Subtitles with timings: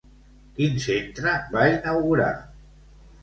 [0.59, 2.31] Quin centre va inaugurar?